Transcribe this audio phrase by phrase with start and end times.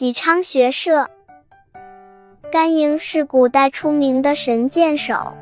[0.00, 1.10] 己昌学射。
[2.50, 5.34] 甘营是古代出名的神箭手，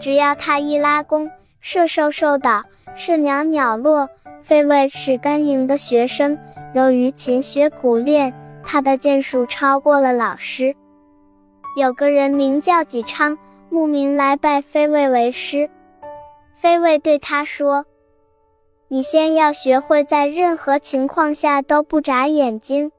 [0.00, 2.62] 只要他一拉弓，射兽兽倒，
[2.94, 4.08] 射鸟鸟落。
[4.44, 6.38] 飞卫是甘营的学生，
[6.72, 8.32] 由于勤学苦练，
[8.64, 10.76] 他的箭术超过了老师。
[11.76, 13.36] 有个人名叫己昌，
[13.70, 15.68] 慕名来拜飞卫为师。
[16.54, 17.86] 飞卫对他说
[18.86, 22.92] ：“你先要学会在任何情况下都不眨眼睛，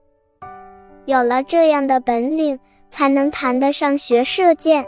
[1.06, 2.60] 有了这样的本领。”
[2.92, 4.86] 才能谈得上学射箭。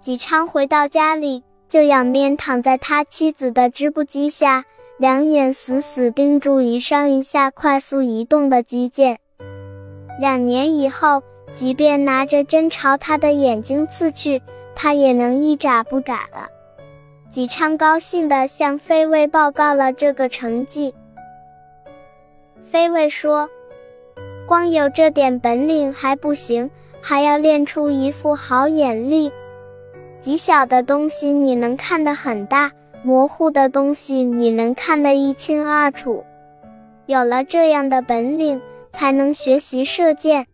[0.00, 4.64] 纪昌回到家里，就仰面躺在他妻子的织布机下，
[4.98, 9.18] 两眼死死盯住一上一下快速移动的机箭。
[10.20, 11.22] 两年以后，
[11.54, 14.42] 即便拿着针朝他的眼睛刺去，
[14.74, 16.48] 他也能一眨不眨了。
[17.30, 20.94] 纪昌高兴地向飞卫报告了这个成绩。
[22.70, 23.48] 飞卫说
[24.46, 26.70] ：“光有这点本领还不行。”
[27.08, 29.30] 还要练出一副好眼力，
[30.18, 32.72] 极小的东西你能看得很大，
[33.04, 36.24] 模糊的东西你能看得一清二楚。
[37.06, 40.46] 有了这样的本领，才能学习射箭。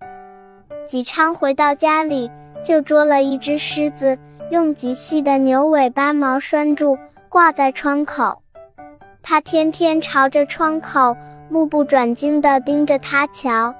[0.86, 2.30] 纪昌回到家里，
[2.62, 4.18] 就捉了一只狮子，
[4.50, 6.98] 用极细的牛尾巴毛拴住，
[7.30, 8.42] 挂在窗口。
[9.22, 11.16] 他天天朝着窗口，
[11.48, 13.74] 目不转睛地盯着它瞧。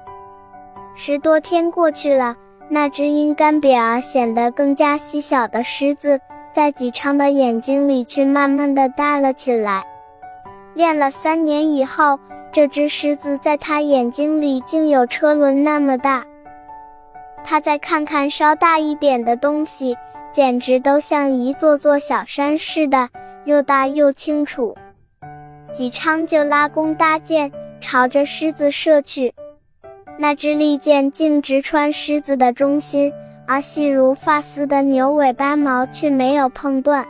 [0.95, 2.35] 十多天过去了。
[2.69, 6.19] 那只因干瘪而显得更加细小的狮子，
[6.51, 9.83] 在纪昌的眼睛里却慢慢的大了起来。
[10.73, 12.19] 练了三年以后，
[12.51, 16.23] 这只狮子在他眼睛里竟有车轮那么大。
[17.43, 19.97] 他再看看稍大一点的东西，
[20.31, 23.09] 简直都像一座座小山似的，
[23.43, 24.75] 又大又清楚。
[25.73, 29.33] 纪昌就拉弓搭箭，朝着狮子射去。
[30.17, 33.11] 那支利箭径直穿狮子的中心，
[33.47, 37.05] 而细如发丝的牛尾巴毛却没有碰断。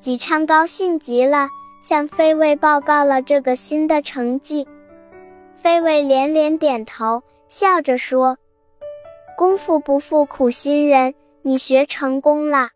[0.00, 1.48] 纪昌高兴极了，
[1.82, 4.66] 向飞卫报告了这个新的成绩。
[5.56, 8.36] 飞卫连连点头，笑着说
[9.36, 12.70] ：“功夫不负苦心人，你学成功了。”